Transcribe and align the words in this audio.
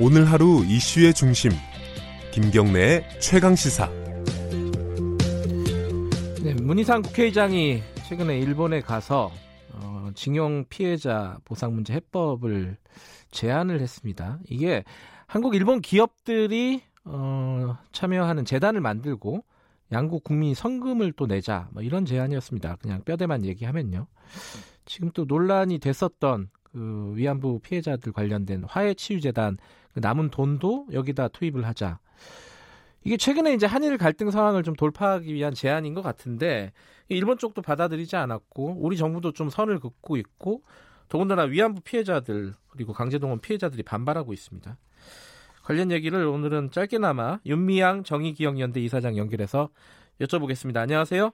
오늘 0.00 0.30
하루 0.30 0.64
이슈의 0.64 1.12
중심 1.12 1.50
김경래의 2.32 3.18
최강 3.20 3.56
시사. 3.56 3.90
네, 6.40 6.54
문희상 6.54 7.02
국회의장이 7.02 7.82
최근에 8.06 8.38
일본에 8.38 8.80
가서 8.80 9.32
어, 9.72 10.10
징용 10.14 10.64
피해자 10.68 11.38
보상 11.44 11.74
문제 11.74 11.94
해법을 11.94 12.76
제안을 13.32 13.80
했습니다. 13.80 14.38
이게 14.48 14.84
한국 15.26 15.56
일본 15.56 15.80
기업들이 15.80 16.80
어, 17.04 17.76
참여하는 17.90 18.44
재단을 18.44 18.80
만들고 18.80 19.42
양국 19.90 20.22
국민이 20.22 20.54
성금을 20.54 21.10
또 21.14 21.26
내자 21.26 21.68
뭐 21.72 21.82
이런 21.82 22.04
제안이었습니다. 22.06 22.76
그냥 22.76 23.02
뼈대만 23.02 23.44
얘기하면요. 23.44 24.06
지금 24.84 25.10
또 25.12 25.24
논란이 25.24 25.80
됐었던 25.80 26.50
그 26.72 27.12
위안부 27.14 27.60
피해자들 27.62 28.12
관련된 28.12 28.64
화해 28.64 28.94
치유재단 28.94 29.58
그 29.94 30.00
남은 30.00 30.30
돈도 30.30 30.88
여기다 30.92 31.28
투입을 31.28 31.66
하자. 31.66 31.98
이게 33.04 33.16
최근에 33.16 33.54
이제 33.54 33.66
한일 33.66 33.96
갈등 33.96 34.30
상황을 34.30 34.62
좀 34.62 34.74
돌파하기 34.74 35.32
위한 35.32 35.54
제안인 35.54 35.94
것 35.94 36.02
같은데 36.02 36.72
일본 37.08 37.38
쪽도 37.38 37.62
받아들이지 37.62 38.16
않았고 38.16 38.76
우리 38.80 38.96
정부도 38.96 39.32
좀 39.32 39.48
선을 39.48 39.78
긋고 39.78 40.16
있고 40.16 40.62
더군다나 41.08 41.44
위안부 41.44 41.80
피해자들 41.82 42.54
그리고 42.68 42.92
강제동원 42.92 43.40
피해자들이 43.40 43.82
반발하고 43.82 44.32
있습니다. 44.32 44.76
관련 45.62 45.90
얘기를 45.90 46.26
오늘은 46.26 46.70
짧게나마 46.70 47.40
윤미향 47.46 48.02
정의기억연대 48.02 48.80
이사장 48.80 49.16
연결해서 49.16 49.70
여쭤보겠습니다. 50.20 50.76
안녕하세요. 50.78 51.30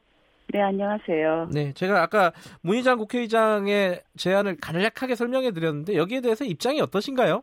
네, 0.53 0.61
안녕하세요. 0.61 1.48
네, 1.53 1.73
제가 1.73 2.03
아까 2.03 2.33
문희장 2.62 2.98
국회의장의 2.98 4.01
제안을 4.16 4.59
간략하게 4.61 5.15
설명해 5.15 5.52
드렸는데 5.52 5.96
여기에 5.96 6.21
대해서 6.21 6.45
입장이 6.45 6.80
어떠신가요? 6.80 7.43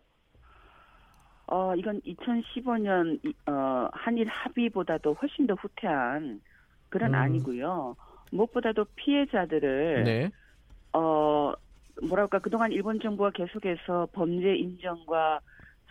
어, 1.48 1.76
이건 1.76 2.00
2015년 2.02 3.20
어, 3.48 3.90
한일 3.92 4.28
합의보다도 4.28 5.14
훨씬 5.22 5.48
더 5.48 5.56
후퇴한 5.56 6.40
그런 6.90 7.14
음. 7.14 7.16
아니고요. 7.20 7.96
무엇보다도 8.32 8.86
피해자들을 8.96 10.04
네. 10.06 10.30
어 10.94 11.54
뭐랄까 12.08 12.40
그동안 12.40 12.72
일본 12.72 13.00
정부가 13.00 13.32
계속해서 13.32 14.08
범죄 14.14 14.56
인정과 14.56 15.40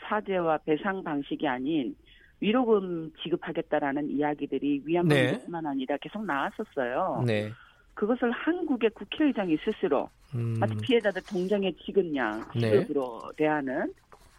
사죄와 0.08 0.58
배상 0.58 1.02
방식이 1.02 1.46
아닌 1.46 1.94
위로금 2.40 3.12
지급하겠다라는 3.22 4.10
이야기들이 4.10 4.82
위안부뿐만 4.84 5.66
아니라 5.66 5.96
계속 5.98 6.24
나왔었어요. 6.24 7.22
네. 7.26 7.50
그것을 7.94 8.30
한국의 8.30 8.90
국회의장이 8.90 9.58
스스로 9.58 10.08
음, 10.34 10.54
마치 10.58 10.74
피해자들 10.76 11.22
동정의 11.28 11.74
지급량 11.84 12.44
네. 12.54 12.70
지급으로 12.70 13.20
대하는 13.36 13.92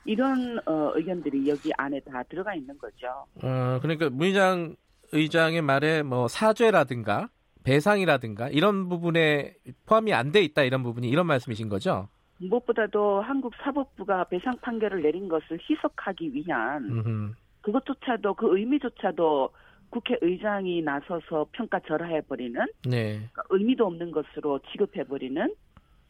이런 0.06 0.58
어, 0.66 0.92
의견들이 0.96 1.48
여기 1.48 1.72
안에 1.78 2.00
다 2.00 2.24
들어가 2.24 2.56
있는 2.56 2.76
거죠. 2.80 3.08
어, 3.44 3.80
그러니까 3.82 4.10
문희장 4.10 4.76
의장의 5.12 5.62
말에 5.62 6.02
뭐 6.02 6.28
사죄라든가 6.28 7.30
배상이라든가 7.64 8.50
이런 8.50 8.90
부분에 8.90 9.54
포함이 9.86 10.14
안 10.14 10.32
돼 10.32 10.42
있다 10.42 10.64
이런 10.64 10.82
부분이 10.82 11.08
이런 11.08 11.28
말씀이신 11.28 11.70
거죠? 11.70 12.08
무엇보다도 12.40 13.22
한국 13.22 13.54
사법부가 13.62 14.24
배상 14.24 14.58
판결을 14.62 15.04
내린 15.04 15.28
것을 15.28 15.60
희석하기 15.70 16.34
위한. 16.34 17.36
그것조차도 17.62 18.34
그 18.36 18.58
의미조차도 18.58 19.50
국회의장이 19.90 20.81
나서서 20.81 21.48
평가절하해버리는 21.52 22.59
네. 22.90 23.30
그러니까 23.34 23.44
의미도 23.50 23.86
없는 23.86 24.12
것으로 24.12 24.59
취급해버리는 24.72 25.54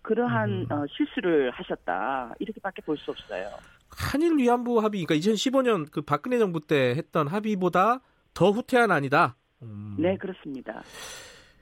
그러한 0.04 0.50
음. 0.50 0.72
어, 0.72 0.86
실수를 0.96 1.52
하셨다 1.52 2.34
이렇게밖에 2.40 2.82
볼 2.84 2.98
수 2.98 3.12
없어요. 3.12 3.50
한일 3.90 4.38
위안부 4.38 4.80
합의, 4.80 5.04
그러니까 5.04 5.16
2015년 5.16 5.92
그 5.92 6.02
박근혜 6.02 6.38
정부 6.40 6.62
때 6.62 6.94
했던 6.96 7.28
합의보다 7.28 8.00
더 8.34 8.52
후퇴한 8.52 8.90
아니다. 8.92 9.36
음. 9.62 9.98
네 10.00 10.18
그렇습니다. 10.18 10.82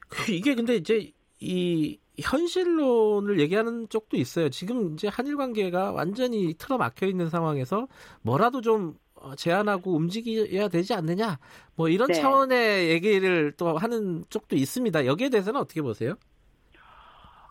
그 0.07 0.31
이게 0.31 0.55
근데 0.55 0.75
이제 0.75 1.11
이 1.39 1.97
현실론을 2.19 3.39
얘기하는 3.39 3.87
쪽도 3.89 4.17
있어요. 4.17 4.49
지금 4.49 4.93
이제 4.93 5.07
한일 5.07 5.37
관계가 5.37 5.91
완전히 5.91 6.53
틀어막혀 6.53 7.07
있는 7.07 7.29
상황에서 7.29 7.87
뭐라도 8.21 8.61
좀 8.61 8.95
어, 9.08 9.08
제안하고 9.35 9.95
움직여야 9.95 10.67
되지 10.67 10.93
않느냐. 10.93 11.37
뭐 11.75 11.89
이런 11.89 12.07
네. 12.07 12.13
차원의 12.13 12.89
얘기를 12.89 13.51
또 13.53 13.77
하는 13.77 14.23
쪽도 14.29 14.55
있습니다. 14.55 15.05
여기에 15.05 15.29
대해서는 15.29 15.59
어떻게 15.59 15.81
보세요? 15.81 16.15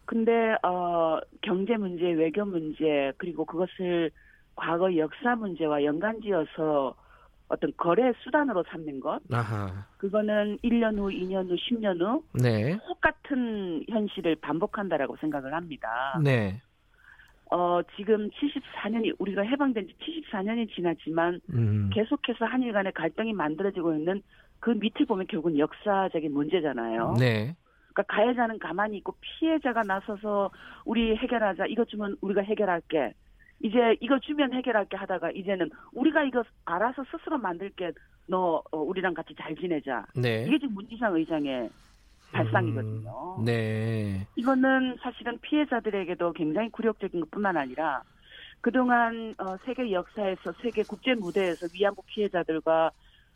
근데 0.04 0.32
어 0.62 1.18
경제 1.42 1.76
문제, 1.76 2.04
외교 2.12 2.44
문제 2.44 3.12
그리고 3.18 3.44
그것을 3.44 4.10
과거 4.56 4.96
역사 4.96 5.36
문제와 5.36 5.84
연관지어서 5.84 6.94
어떤 7.48 7.72
거래 7.76 8.12
수단으로 8.24 8.64
삼는 8.70 9.00
것 9.00 9.20
아하. 9.32 9.86
그거는 9.98 10.58
1년 10.62 10.98
후, 10.98 11.08
2년 11.10 11.48
후, 11.48 11.56
10년 11.56 12.00
후 12.00 12.22
네. 12.34 12.78
똑같은 12.86 13.84
현실을 13.88 14.36
반복한다라고 14.36 15.16
생각을 15.16 15.54
합니다. 15.54 16.18
네. 16.22 16.60
어 17.50 17.80
지금 17.96 18.28
74년이 18.30 19.14
우리가 19.18 19.42
해방된 19.42 19.86
지 19.86 19.94
74년이 19.98 20.74
지났지만 20.74 21.40
음. 21.52 21.90
계속해서 21.92 22.44
한일 22.44 22.72
간의 22.72 22.92
갈등이 22.92 23.32
만들어지고 23.32 23.94
있는 23.94 24.22
그 24.60 24.70
밑을 24.70 25.06
보면 25.06 25.26
결국은 25.26 25.58
역사적인 25.58 26.32
문제잖아요. 26.32 27.14
네. 27.18 27.54
그러니까 27.92 28.02
가해자는 28.14 28.58
가만히 28.58 28.98
있고 28.98 29.14
피해자가 29.20 29.82
나서서 29.82 30.50
우리 30.84 31.16
해결하자. 31.16 31.66
이것 31.66 31.88
주면 31.88 32.16
우리가 32.20 32.42
해결할게. 32.42 33.14
이제 33.60 33.96
이거 34.00 34.18
주면 34.20 34.52
해결할게 34.52 34.96
하다가 34.96 35.32
이제는 35.32 35.70
우리가 35.92 36.22
이거 36.24 36.44
알아서 36.64 37.04
스스로 37.10 37.38
만들게. 37.38 37.92
너 38.28 38.62
어, 38.70 38.78
우리랑 38.78 39.14
같이 39.14 39.34
잘 39.36 39.56
지내자. 39.56 40.04
네. 40.14 40.44
이게 40.46 40.58
지금 40.58 40.74
문지상 40.74 41.16
의장의 41.16 41.70
발상이거든요. 42.32 43.36
음, 43.38 43.44
네. 43.44 44.26
이거는 44.36 44.96
사실은 45.00 45.38
피해자들에게도 45.40 46.32
굉장히 46.32 46.70
굴욕적인 46.70 47.20
것뿐만 47.20 47.56
아니라 47.56 48.02
그동안 48.60 49.34
어, 49.38 49.56
세계 49.64 49.92
역사에서 49.92 50.52
세계 50.62 50.82
국제 50.82 51.14
무대에서 51.14 51.66
위안부 51.72 52.02
피해자들과 52.06 52.90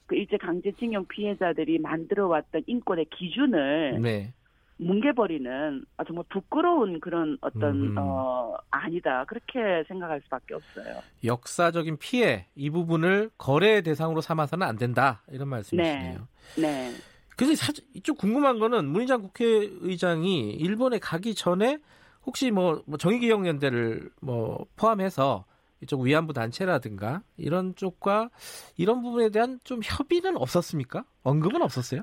그 0.07 0.17
일제 0.17 0.37
강제징용 0.37 1.07
피해자들이 1.07 1.79
만들어왔던 1.79 2.65
인권의 2.67 3.07
기준을 3.07 4.01
네. 4.03 4.35
뭉개버리는 4.79 5.85
아, 5.97 6.05
정말 6.05 6.25
부끄러운 6.29 6.99
그런 7.01 7.39
어떤 7.41 7.93
음. 7.93 7.95
어 7.99 8.57
아니다 8.71 9.25
그렇게 9.27 9.85
생각할 9.87 10.21
수밖에 10.23 10.55
없어요. 10.55 11.01
역사적인 11.25 11.99
피해 11.99 12.47
이 12.57 12.69
부분을 12.69 13.31
거래 13.39 13.83
대상으로 13.83 14.21
삼아서는 14.21 14.67
안 14.67 14.77
된다 14.77 15.23
이런 15.31 15.49
말씀이시네요. 15.49 16.29
네. 16.59 16.91
근 16.91 17.12
데 17.37 17.55
사실 17.55 17.85
이쪽 17.95 18.19
궁금한 18.19 18.59
거는 18.59 18.87
문희장 18.87 19.23
국회의장이 19.23 20.53
일본에 20.53 20.99
가기 20.99 21.35
전에 21.35 21.79
혹시 22.25 22.51
뭐, 22.51 22.83
뭐 22.87 22.97
정의기억연대를 22.99 24.11
뭐 24.21 24.67
포함해서 24.77 25.45
이쪽 25.83 26.03
위안부 26.03 26.33
단체라든가 26.33 27.23
이런 27.37 27.75
쪽과 27.75 28.31
이런 28.77 29.03
부분에 29.03 29.31
대한 29.31 29.59
좀 29.65 29.81
협의는 29.83 30.37
없었습니까? 30.37 31.05
언급은 31.25 31.63
없었어요? 31.63 32.03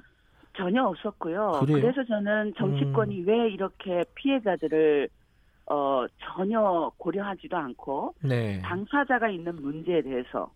전혀 0.58 0.84
없었고요. 0.84 1.60
그래요? 1.62 1.78
음. 1.78 1.82
그래서 1.82 2.04
저는 2.06 2.54
정치권이 2.58 3.22
왜 3.22 3.50
이렇게 3.50 4.04
피해자들을 4.16 5.08
어 5.68 6.06
전혀 6.20 6.92
고려하지도 6.98 7.56
않고 7.56 8.16
네. 8.24 8.60
당사자가 8.64 9.30
있는 9.30 9.56
문제에 9.56 10.02
대해서 10.02 10.52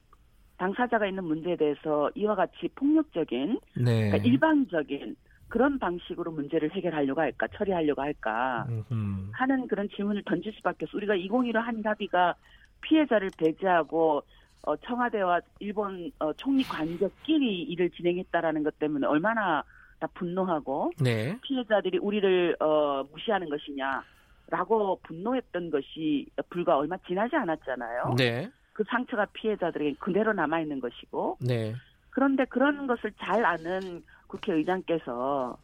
당사자가 0.63 1.07
있는 1.07 1.25
문제에 1.25 1.57
대해서 1.57 2.09
이와 2.15 2.35
같이 2.35 2.69
폭력적인 2.75 3.59
네. 3.75 4.09
그러니까 4.09 4.17
일방적인 4.17 5.15
그런 5.49 5.77
방식으로 5.77 6.31
문제를 6.31 6.71
해결하려고 6.71 7.19
할까 7.19 7.47
처리하려고 7.57 8.01
할까 8.01 8.65
음흠. 8.69 9.31
하는 9.33 9.67
그런 9.67 9.89
질문을 9.89 10.23
던질 10.25 10.53
수밖에 10.53 10.85
없어. 10.85 10.97
우리가 10.97 11.15
2015 11.15 11.59
한일 11.59 11.85
합의가 11.85 12.35
피해자를 12.81 13.29
배제하고 13.37 14.23
어, 14.65 14.77
청와대와 14.77 15.41
일본 15.59 16.09
어, 16.19 16.31
총리 16.33 16.63
관저끼리 16.63 17.63
일을 17.63 17.89
진행했다라는 17.89 18.63
것 18.63 18.79
때문에 18.79 19.05
얼마나 19.05 19.63
다 19.99 20.07
분노하고 20.13 20.91
네. 21.01 21.37
피해자들이 21.41 21.97
우리를 21.97 22.55
어, 22.61 23.03
무시하는 23.11 23.49
것이냐라고 23.49 25.01
분노했던 25.03 25.71
것이 25.71 26.25
불과 26.49 26.77
얼마 26.77 26.95
지나지 27.05 27.35
않았잖아요. 27.35 28.15
네. 28.17 28.49
그 28.73 28.83
상처가 28.89 29.25
피해자들에게 29.33 29.97
그대로 29.99 30.33
남아 30.33 30.61
있는 30.61 30.79
것이고 30.79 31.37
네. 31.41 31.73
그런데 32.09 32.45
그런 32.45 32.87
것을 32.87 33.11
잘 33.19 33.45
아는 33.45 34.03
국회의장께서 34.27 35.57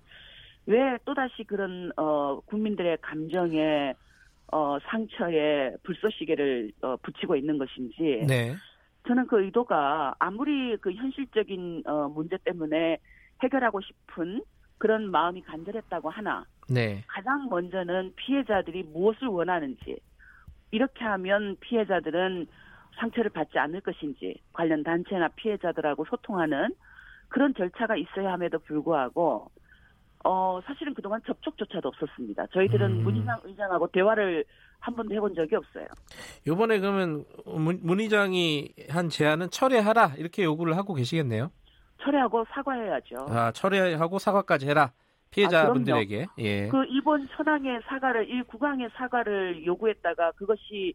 왜 0.66 0.98
또다시 1.06 1.44
그런 1.44 1.92
어 1.98 2.40
국민들의 2.46 2.98
감정에 3.02 3.94
어 4.52 4.78
상처에 4.90 5.76
불쏘시개를 5.84 6.72
어 6.82 6.96
붙이고 6.98 7.36
있는 7.36 7.58
것인지 7.58 8.26
네. 8.28 8.56
저는 9.08 9.28
그 9.28 9.44
의도가 9.44 10.16
아무리 10.20 10.78
그 10.78 10.92
현실적인 10.92 11.84
어 11.86 12.08
문제 12.10 12.38
때문에 12.38 12.98
해결하고 13.44 13.82
싶은 13.82 14.44
그런 14.78 15.10
마음이 15.10 15.42
간절했다고 15.42 16.10
하나 16.10 16.46
네. 16.70 17.04
가장 17.08 17.50
먼저는 17.50 18.14
피해자들이 18.16 18.84
무엇을 18.84 19.28
원하는지 19.28 20.00
이렇게 20.72 21.04
하면 21.04 21.58
피해자들은 21.60 22.48
상처를 23.00 23.32
받지 23.32 23.58
않을 23.58 23.82
것인지 23.82 24.42
관련 24.54 24.84
단체나 24.84 25.30
피해자들하고 25.30 26.06
소통하는 26.06 26.76
그런 27.30 27.54
절차가 27.54 27.96
있어야 27.96 28.34
함에도 28.34 28.60
불구하고 28.60 29.50
어 30.26 30.60
사실은 30.66 30.94
그동안 30.94 31.22
접촉조차도 31.26 31.88
없었습니다. 31.88 32.48
저희들은 32.48 32.92
음. 32.92 33.04
문희상 33.04 33.40
의장하고 33.44 33.88
대화를 33.88 34.44
한 34.80 34.96
번도 34.96 35.14
해본 35.16 35.34
적이 35.36 35.56
없어요. 35.56 35.86
요번에 36.46 36.80
그러면 36.80 37.26
문, 37.46 37.80
문 37.82 38.00
의장이 38.00 38.74
한 38.90 39.10
제안은 39.10 39.50
철회하라 39.50 40.16
이렇게 40.18 40.44
요구를 40.44 40.76
하고 40.76 40.94
계시겠네요. 40.94 41.52
철회하고 42.02 42.46
사과해야죠. 42.50 43.16
아, 43.30 43.52
철회하고 43.52 44.20
사과까지 44.20 44.68
해라. 44.68 44.92
피해자분들에게. 45.32 46.26
예. 46.40 46.68
그 46.70 46.84
일본 46.86 47.28
천황의 47.36 47.82
사과를 47.88 48.28
일국왕의 48.30 48.90
사과를 48.96 49.66
요구했다가 49.66 50.32
그것이 50.32 50.94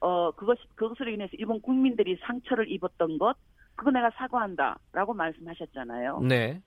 어 0.00 0.30
그것이 0.32 0.62
그것으로 0.74 1.10
인해서 1.10 1.30
일본 1.34 1.60
국민들이 1.60 2.16
상처를 2.22 2.70
입었던 2.70 3.18
것 3.18 3.36
그거 3.76 3.90
내가 3.90 4.10
사과한다라고 4.10 5.14
말씀하셨잖아요. 5.14 6.20
네. 6.20 6.60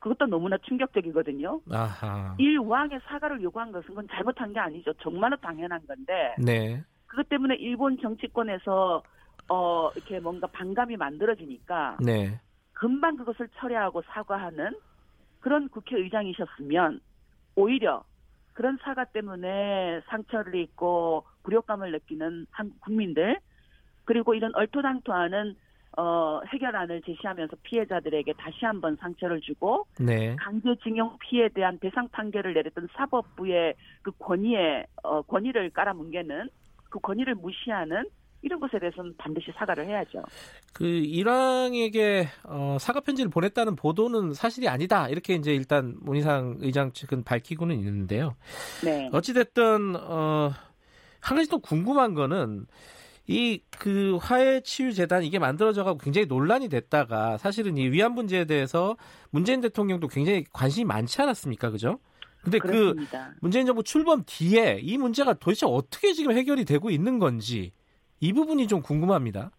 그것도 0.00 0.26
너무나 0.26 0.56
충격적이거든요. 0.58 1.60
아하. 1.72 2.34
일왕의 2.38 3.00
사과를 3.06 3.42
요구한 3.42 3.72
것은 3.72 3.88
그건 3.88 4.06
잘못한 4.08 4.52
게 4.52 4.60
아니죠. 4.60 4.92
정말로 4.94 5.36
당연한 5.36 5.84
건데 5.86 6.34
네. 6.38 6.82
그것 7.06 7.28
때문에 7.28 7.56
일본 7.56 7.98
정치권에서 7.98 9.02
어 9.48 9.90
이렇게 9.94 10.20
뭔가 10.20 10.46
반감이 10.48 10.96
만들어지니까 10.96 11.98
네. 12.04 12.40
금방 12.72 13.16
그것을 13.16 13.48
철회하고 13.56 14.02
사과하는 14.02 14.76
그런 15.40 15.68
국회의장이셨으면 15.68 17.00
오히려 17.56 18.04
그런 18.56 18.78
사과 18.82 19.04
때문에 19.04 20.00
상처를 20.08 20.54
입고 20.54 21.24
굴욕감을 21.42 21.92
느끼는 21.92 22.46
한국 22.50 22.80
국민들 22.80 23.38
그리고 24.06 24.34
이런 24.34 24.54
얼토당토하는 24.54 25.54
어, 25.98 26.40
해결안을 26.46 27.02
제시하면서 27.02 27.56
피해자들에게 27.62 28.32
다시 28.38 28.64
한번 28.64 28.96
상처를 28.96 29.42
주고 29.42 29.86
네. 30.00 30.36
강제징용 30.36 31.18
피해에 31.18 31.50
대한 31.50 31.78
배상 31.78 32.08
판결을 32.08 32.54
내렸던 32.54 32.88
사법부의 32.94 33.74
그 34.00 34.10
권위에 34.18 34.86
어, 35.02 35.20
권위를 35.22 35.70
깔아뭉개는 35.70 36.48
그 36.88 36.98
권위를 37.00 37.34
무시하는 37.34 38.08
이런 38.46 38.60
것에 38.60 38.78
대해서는 38.78 39.14
반드시 39.18 39.52
사과를 39.56 39.86
해야죠. 39.86 40.22
그 40.72 40.86
이랑에게 40.86 42.28
어, 42.44 42.76
사과 42.80 43.00
편지를 43.00 43.28
보냈다는 43.30 43.76
보도는 43.76 44.32
사실이 44.32 44.68
아니다. 44.68 45.08
이렇게 45.08 45.34
이제 45.34 45.52
일단 45.52 45.96
문희상 46.00 46.58
의장 46.60 46.92
측은 46.92 47.24
밝히고는 47.24 47.76
있는데요. 47.76 48.36
네. 48.84 49.10
어찌 49.12 49.34
됐든 49.34 49.96
어, 49.96 50.52
한 51.20 51.36
가지 51.36 51.50
또 51.50 51.58
궁금한 51.58 52.14
거는 52.14 52.66
이 53.26 53.60
그 53.78 54.18
화해 54.20 54.60
치유 54.60 54.92
재단 54.92 55.22
이게 55.22 55.38
만들어져 55.38 55.84
가고 55.84 55.98
굉장히 55.98 56.26
논란이 56.26 56.68
됐다가 56.68 57.36
사실은 57.38 57.76
이 57.76 57.88
위안 57.88 58.12
문제에 58.12 58.44
대해서 58.44 58.96
문재인 59.30 59.60
대통령도 59.60 60.08
굉장히 60.08 60.44
관심이 60.52 60.84
많지 60.84 61.20
않았습니까? 61.22 61.70
그죠? 61.70 61.98
근데 62.42 62.58
그 62.58 62.68
그렇습니다. 62.68 63.34
문재인 63.40 63.66
정부 63.66 63.82
출범 63.82 64.22
뒤에 64.24 64.78
이 64.80 64.96
문제가 64.98 65.34
도대체 65.34 65.66
어떻게 65.66 66.12
지금 66.12 66.32
해결이 66.32 66.64
되고 66.64 66.90
있는 66.90 67.18
건지 67.18 67.72
이 68.20 68.32
부분이 68.32 68.66
좀 68.66 68.82
궁금합니다. 68.82 69.50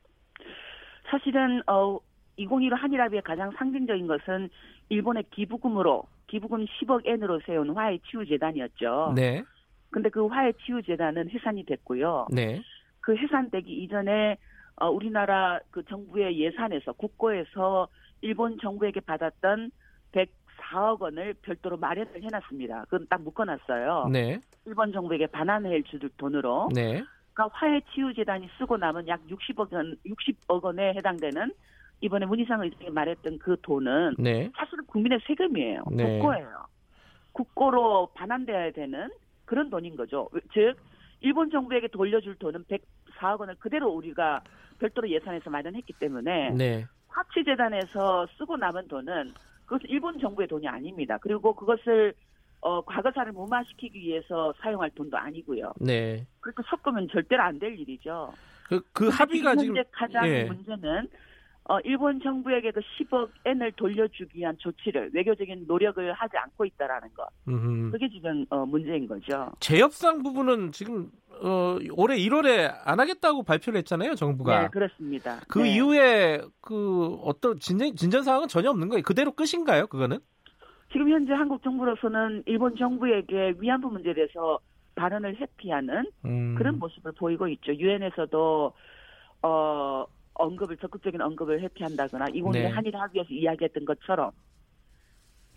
사실은 1.10 1.62
어 1.68 2.00
2015 2.38 2.76
한일합의의 2.76 3.22
가장 3.24 3.52
상징적인 3.58 4.08
것은 4.08 4.50
일본의 4.90 5.26
기부금으로 5.32 6.04
기부금 6.28 6.66
10억 6.66 7.08
엔으로 7.08 7.42
세운 7.46 7.70
화해 7.72 7.98
치유 8.10 8.26
재단이었죠. 8.26 9.14
네. 9.16 9.44
근데 9.90 10.10
그 10.10 10.28
화해 10.28 10.52
치유 10.66 10.82
재단은 10.84 11.30
해산이 11.30 11.66
됐고요. 11.66 12.28
네. 12.32 12.62
그 13.00 13.16
해산되기 13.16 13.72
이전에 13.84 14.38
어, 14.76 14.90
우리나라 14.90 15.60
그 15.72 15.84
정부의 15.86 16.38
예산에서 16.38 16.94
국고에서 16.94 17.88
일본 18.22 18.58
정부에게 18.60 19.00
받았던 19.00 19.72
104억 20.12 21.00
원을 21.00 21.34
별도로 21.42 21.78
마련을 21.78 22.22
해놨습니다. 22.22 22.84
그건 22.84 23.08
딱 23.10 23.22
묶어놨어요. 23.22 24.10
네. 24.12 24.40
일본 24.66 24.92
정부에게 24.92 25.28
반환을 25.28 25.84
줄 25.84 26.00
돈으로. 26.18 26.70
네. 26.74 27.04
그러니까 27.38 27.50
화해 27.54 27.80
치유 27.94 28.12
재단이 28.16 28.50
쓰고 28.58 28.78
남은 28.78 29.08
약 29.08 29.22
60억 29.28 29.72
원, 29.72 29.96
60억 30.04 30.64
원에 30.64 30.94
해당되는 30.96 31.54
이번에 32.02 32.26
문희상 32.26 32.64
의장이 32.64 32.90
말했던 32.90 33.38
그 33.38 33.56
돈은 33.62 34.16
네. 34.18 34.50
사실은 34.58 34.84
국민의 34.88 35.20
세금이에요. 35.28 35.84
네. 35.92 36.18
국고예요. 36.18 36.66
국고로 37.34 38.10
반환돼야 38.16 38.72
되는 38.72 39.10
그런 39.46 39.70
돈인 39.70 39.96
거죠. 39.96 40.28
즉 40.52 40.76
일본 41.22 41.52
정부에게 41.52 41.90
돌려줄 41.90 42.36
돈은 42.36 42.66
104억 42.66 43.40
원을 43.40 43.56
그대로 43.60 43.92
우리가 43.92 44.42
별도로 44.80 45.08
예산에서 45.08 45.52
마련했기 45.52 45.94
때문에 45.94 46.52
네. 46.52 46.86
화치재단에서 47.08 48.28
쓰고 48.38 48.58
남은 48.58 48.88
돈은 48.88 49.34
그것은 49.66 49.90
일본 49.90 50.20
정부의 50.20 50.48
돈이 50.48 50.68
아닙니다. 50.68 51.20
그리고 51.22 51.54
그것을 51.54 52.14
어, 52.62 52.82
과거사를 52.84 53.32
무마시키기 53.32 54.00
위해서 54.00 54.54
사용할 54.62 54.90
돈도 54.92 55.18
아니고요. 55.18 55.74
네. 55.80 56.26
그렇게 56.42 56.64
섞으면 56.70 57.08
절대로 57.12 57.44
안 57.44 57.60
될 57.60 57.78
일이죠. 57.80 58.34
그, 58.68 58.82
그 58.92 59.08
합의가 59.10 59.52
현재 59.52 59.64
지금 59.66 59.84
가장 59.92 60.28
예. 60.28 60.44
문제는 60.46 61.08
어, 61.70 61.80
일본 61.82 62.22
정부에게 62.22 62.72
그 62.72 62.80
10억 62.80 63.30
엔을 63.46 63.74
돌려주기 63.74 64.40
위한 64.40 64.56
조치를 64.58 65.12
외교적인 65.14 65.66
노력을 65.68 66.14
하지 66.14 66.38
않고 66.38 66.64
있다라는 66.66 67.10
것. 67.14 67.28
음, 67.50 67.92
그게 67.92 68.08
지금 68.10 68.46
어, 68.50 68.66
문제인 68.66 69.06
거죠. 69.08 69.52
재협상 69.60 70.24
부분은 70.24 70.72
지금 70.72 71.12
어, 71.42 71.78
올해 71.92 72.18
1월에 72.18 72.74
안 72.86 73.00
하겠다고 73.02 73.44
발표를 73.44 73.80
했잖아요, 73.80 74.16
정부가. 74.16 74.62
네, 74.64 74.68
그렇습니다. 74.70 75.40
그 75.50 75.60
네. 75.60 75.76
이후에 75.76 76.42
그 76.62 77.16
어떤 77.24 77.60
진전, 77.60 77.96
진전 77.96 78.24
사항은 78.24 78.48
전혀 78.48 78.70
없는 78.70 78.88
거예요. 78.90 79.04
그대로 79.04 79.34
끝인가요, 79.34 79.88
그거는? 79.88 80.20
지금 80.98 81.12
현재 81.12 81.32
한국 81.32 81.62
정부로서는 81.62 82.42
일본 82.48 82.76
정부에게 82.76 83.54
위안부 83.60 83.88
문제에 83.92 84.16
대해서 84.16 84.58
발언을 84.96 85.36
회피하는 85.36 86.10
음, 86.26 86.56
그런 86.58 86.80
모습을 86.80 87.12
보이고 87.12 87.48
있죠. 87.50 87.72
유엔에서도 87.72 88.74
어, 89.44 90.06
언급을 90.34 90.78
적극적인 90.78 91.22
언급을 91.22 91.62
회피한다거나 91.62 92.30
이공일 92.34 92.64
네. 92.64 92.70
한일 92.70 92.96
합의에서 92.96 93.30
이야기했던 93.30 93.86
것처럼 93.86 94.32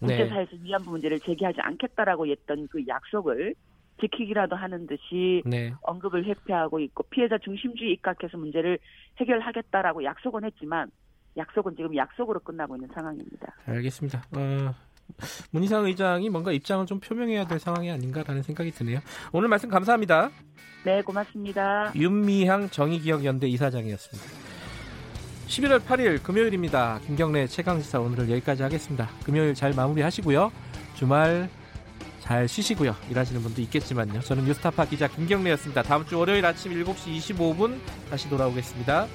네. 0.00 0.08
국제사회에서 0.08 0.56
위안부 0.60 0.90
문제를 0.90 1.20
제기하지 1.20 1.62
않겠다라고 1.62 2.26
했던 2.26 2.68
그 2.68 2.86
약속을 2.86 3.54
지키기라도 3.98 4.56
하는 4.56 4.86
듯이 4.86 5.40
네. 5.46 5.72
언급을 5.80 6.26
회피하고 6.26 6.80
있고 6.80 7.04
피해자 7.04 7.38
중심주의 7.38 7.92
입각해서 7.94 8.36
문제를 8.36 8.78
해결하겠다라고 9.18 10.04
약속은 10.04 10.44
했지만 10.44 10.90
약속은 11.38 11.76
지금 11.76 11.96
약속으로 11.96 12.40
끝나고 12.40 12.76
있는 12.76 12.90
상황입니다. 12.92 13.54
알겠습니다. 13.64 14.18
어, 14.36 14.89
문희상 15.50 15.86
의장이 15.86 16.28
뭔가 16.30 16.52
입장을 16.52 16.84
좀 16.86 17.00
표명해야 17.00 17.46
될 17.46 17.58
상황이 17.58 17.90
아닌가라는 17.90 18.42
생각이 18.42 18.70
드네요. 18.72 19.00
오늘 19.32 19.48
말씀 19.48 19.68
감사합니다. 19.68 20.30
네, 20.84 21.02
고맙습니다. 21.02 21.92
윤미향 21.94 22.70
정의기억연대 22.70 23.48
이사장이었습니다. 23.48 24.30
11월 25.46 25.80
8일 25.80 26.22
금요일입니다. 26.22 27.00
김경래 27.06 27.46
최강시사 27.46 27.98
오늘을 28.00 28.30
여기까지 28.30 28.62
하겠습니다. 28.62 29.08
금요일 29.24 29.54
잘 29.54 29.72
마무리하시고요. 29.74 30.52
주말 30.94 31.50
잘 32.20 32.46
쉬시고요. 32.46 32.94
일하시는 33.10 33.42
분도 33.42 33.60
있겠지만요. 33.62 34.20
저는 34.20 34.44
뉴스타파 34.44 34.84
기자 34.84 35.08
김경래였습니다. 35.08 35.82
다음 35.82 36.06
주 36.06 36.18
월요일 36.18 36.46
아침 36.46 36.72
7시 36.72 37.16
25분 37.18 37.80
다시 38.08 38.30
돌아오겠습니다. 38.30 39.08